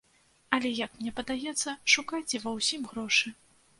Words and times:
Але, 0.57 0.69
як 0.77 0.95
мне 1.01 1.11
падаецца, 1.19 1.75
шукайце 1.95 2.41
ва 2.47 2.55
ўсім 2.59 2.81
грошы. 2.93 3.27